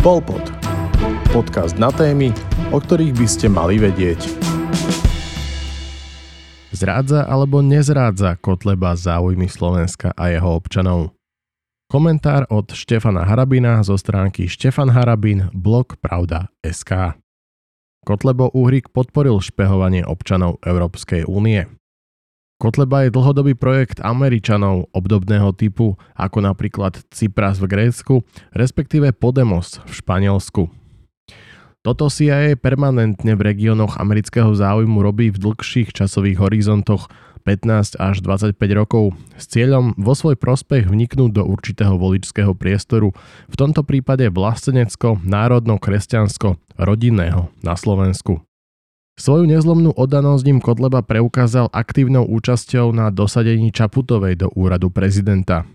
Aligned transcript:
Polpod. 0.00 0.40
Podcast 1.28 1.76
na 1.76 1.92
témy, 1.92 2.32
o 2.72 2.80
ktorých 2.80 3.12
by 3.20 3.26
ste 3.28 3.52
mali 3.52 3.76
vedieť. 3.76 4.32
Zrádza 6.72 7.28
alebo 7.28 7.60
nezrádza 7.60 8.40
Kotleba 8.40 8.96
záujmy 8.96 9.52
Slovenska 9.52 10.16
a 10.16 10.32
jeho 10.32 10.56
občanov? 10.56 11.12
Komentár 11.92 12.48
od 12.48 12.72
Štefana 12.72 13.28
Harabina 13.28 13.84
zo 13.84 14.00
stránky 14.00 14.48
Štefan 14.48 14.88
Harabin, 14.88 15.52
blog 15.52 16.00
Pravda.sk. 16.00 17.20
Kotlebo 18.00 18.48
Uhrik 18.56 18.88
podporil 18.96 19.36
špehovanie 19.44 20.00
občanov 20.00 20.64
Európskej 20.64 21.28
únie. 21.28 21.68
Kotleba 22.60 23.08
je 23.08 23.16
dlhodobý 23.16 23.56
projekt 23.56 24.04
Američanov 24.04 24.92
obdobného 24.92 25.56
typu 25.56 25.96
ako 26.12 26.44
napríklad 26.44 27.00
Cypras 27.08 27.56
v 27.56 27.72
Grécku, 27.72 28.20
respektíve 28.52 29.16
Podemos 29.16 29.80
v 29.88 29.92
Španielsku. 29.96 30.68
Toto 31.80 32.12
CIA 32.12 32.60
permanentne 32.60 33.32
v 33.32 33.40
regiónoch 33.40 33.96
amerického 33.96 34.52
záujmu 34.52 35.00
robí 35.00 35.32
v 35.32 35.40
dlhších 35.40 35.96
časových 35.96 36.36
horizontoch 36.36 37.08
15 37.48 37.96
až 37.96 38.20
25 38.20 38.52
rokov 38.76 39.16
s 39.40 39.48
cieľom 39.48 39.96
vo 39.96 40.12
svoj 40.12 40.36
prospech 40.36 40.92
vniknúť 40.92 41.40
do 41.40 41.48
určitého 41.48 41.96
voličského 41.96 42.52
priestoru, 42.52 43.16
v 43.48 43.56
tomto 43.56 43.88
prípade 43.88 44.28
vlastenecko, 44.28 45.16
národno, 45.24 45.80
kresťansko, 45.80 46.60
rodinného 46.76 47.48
na 47.64 47.72
Slovensku. 47.72 48.44
Svoju 49.20 49.44
nezlomnú 49.44 49.92
oddanosť 50.00 50.44
im 50.48 50.64
Kotleba 50.64 51.04
preukázal 51.04 51.68
aktívnou 51.68 52.24
účasťou 52.24 52.88
na 52.96 53.12
dosadení 53.12 53.68
Čaputovej 53.68 54.40
do 54.40 54.48
úradu 54.56 54.88
prezidenta. 54.88 55.68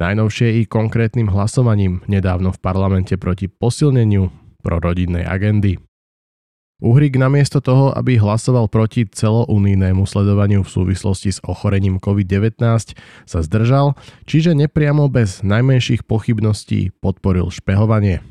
Najnovšie 0.00 0.58
i 0.58 0.62
konkrétnym 0.64 1.28
hlasovaním 1.28 2.00
nedávno 2.08 2.56
v 2.56 2.62
parlamente 2.64 3.20
proti 3.20 3.52
posilneniu 3.52 4.32
prorodinnej 4.64 5.28
agendy. 5.28 5.76
Uhrik 6.80 7.20
namiesto 7.20 7.60
toho, 7.60 7.92
aby 7.92 8.16
hlasoval 8.16 8.72
proti 8.72 9.04
celounijnému 9.04 10.08
sledovaniu 10.08 10.64
v 10.64 10.72
súvislosti 10.72 11.36
s 11.36 11.44
ochorením 11.44 12.00
COVID-19, 12.00 12.56
sa 13.28 13.38
zdržal, 13.44 13.92
čiže 14.24 14.56
nepriamo 14.56 15.12
bez 15.12 15.44
najmenších 15.44 16.08
pochybností 16.08 16.96
podporil 16.96 17.52
špehovanie. 17.52 18.24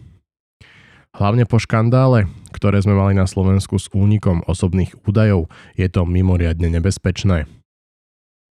Hlavne 1.13 1.45
po 1.45 1.61
škandále, 1.61 2.25
ktoré 2.49 2.81
sme 2.81 2.97
mali 2.97 3.13
na 3.13 3.29
Slovensku 3.29 3.77
s 3.77 3.85
únikom 3.93 4.41
osobných 4.49 4.97
údajov, 5.05 5.45
je 5.77 5.85
to 5.85 6.09
mimoriadne 6.09 6.73
nebezpečné. 6.73 7.45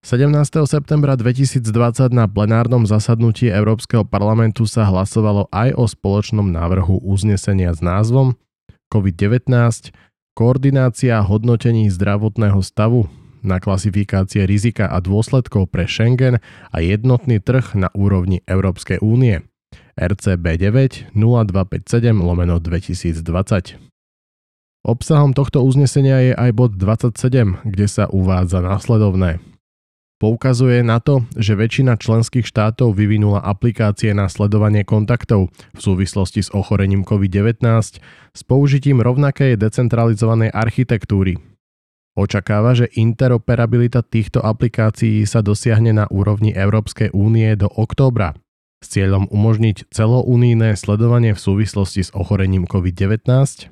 17. 0.03 0.31
septembra 0.67 1.19
2020 1.19 1.59
na 2.15 2.27
plenárnom 2.27 2.87
zasadnutí 2.87 3.51
Európskeho 3.51 4.07
parlamentu 4.07 4.63
sa 4.63 4.87
hlasovalo 4.87 5.51
aj 5.51 5.75
o 5.75 5.87
spoločnom 5.87 6.47
návrhu 6.51 7.03
uznesenia 7.03 7.71
s 7.71 7.83
názvom 7.83 8.35
COVID-19 8.91 9.51
Koordinácia 10.35 11.19
hodnotení 11.19 11.91
zdravotného 11.91 12.59
stavu 12.63 13.11
na 13.43 13.59
klasifikácie 13.59 14.47
rizika 14.47 14.87
a 14.87 15.03
dôsledkov 15.03 15.67
pre 15.67 15.83
Schengen 15.83 16.39
a 16.71 16.77
jednotný 16.79 17.43
trh 17.43 17.75
na 17.75 17.91
úrovni 17.91 18.39
Európskej 18.47 19.03
únie– 19.03 19.43
RCB 19.93 20.57
9 20.57 21.13
0257 21.13 22.17
lomeno 22.17 22.57
2020. 22.57 23.77
Obsahom 24.83 25.31
tohto 25.31 25.63
uznesenia 25.63 26.19
je 26.19 26.33
aj 26.35 26.49
bod 26.51 26.75
27, 26.75 27.63
kde 27.63 27.87
sa 27.87 28.09
uvádza 28.11 28.59
následovné. 28.59 29.39
Poukazuje 30.19 30.83
na 30.83 31.03
to, 31.03 31.23
že 31.35 31.55
väčšina 31.55 31.99
členských 31.99 32.47
štátov 32.47 32.95
vyvinula 32.95 33.43
aplikácie 33.43 34.15
na 34.15 34.31
sledovanie 34.31 34.87
kontaktov 34.87 35.51
v 35.75 35.79
súvislosti 35.79 36.43
s 36.43 36.49
ochorením 36.51 37.03
COVID-19 37.03 37.63
s 38.31 38.41
použitím 38.43 39.03
rovnakej 39.03 39.59
decentralizovanej 39.59 40.51
architektúry. 40.51 41.37
Očakáva, 42.15 42.77
že 42.77 42.91
interoperabilita 42.93 43.99
týchto 44.05 44.39
aplikácií 44.39 45.25
sa 45.27 45.43
dosiahne 45.43 45.91
na 45.95 46.05
úrovni 46.07 46.55
Európskej 46.55 47.11
únie 47.11 47.55
do 47.59 47.67
októbra 47.67 48.37
s 48.83 48.91
cieľom 48.91 49.31
umožniť 49.31 49.87
celounijné 49.89 50.75
sledovanie 50.75 51.31
v 51.31 51.39
súvislosti 51.39 52.03
s 52.03 52.11
ochorením 52.11 52.67
COVID-19, 52.67 53.71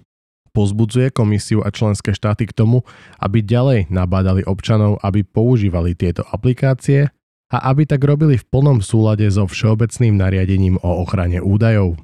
pozbudzuje 0.55 1.11
komisiu 1.11 1.59
a 1.63 1.71
členské 1.71 2.15
štáty 2.15 2.47
k 2.47 2.55
tomu, 2.55 2.87
aby 3.19 3.43
ďalej 3.43 3.91
nabádali 3.91 4.47
občanov, 4.47 5.03
aby 5.03 5.27
používali 5.27 5.95
tieto 5.95 6.23
aplikácie 6.31 7.11
a 7.51 7.57
aby 7.67 7.83
tak 7.83 7.99
robili 8.07 8.39
v 8.39 8.47
plnom 8.47 8.79
súlade 8.79 9.27
so 9.27 9.43
všeobecným 9.43 10.15
nariadením 10.15 10.79
o 10.79 11.03
ochrane 11.03 11.43
údajov. 11.43 11.99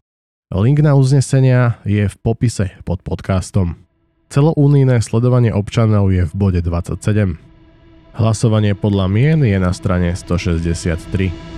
Link 0.51 0.79
na 0.79 0.95
uznesenia 0.95 1.79
je 1.83 2.07
v 2.07 2.15
popise 2.19 2.75
pod 2.83 3.03
podcastom. 3.03 3.79
Celounijné 4.27 4.99
sledovanie 4.99 5.55
občanov 5.55 6.11
je 6.11 6.27
v 6.27 6.33
bode 6.35 6.59
27. 6.59 7.39
Hlasovanie 8.15 8.75
podľa 8.75 9.07
mien 9.07 9.39
je 9.43 9.55
na 9.55 9.71
strane 9.71 10.11
163. 10.15 11.56